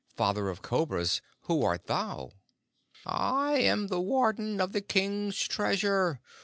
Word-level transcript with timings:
Father 0.17 0.49
of 0.49 0.63
Cobras, 0.63 1.21
who 1.43 1.63
art 1.63 1.85
thou?" 1.85 2.31
"I 3.05 3.59
am 3.59 3.85
the 3.85 4.01
Warden 4.01 4.59
of 4.59 4.71
the 4.71 4.81
King's 4.81 5.37
Treasure. 5.37 6.19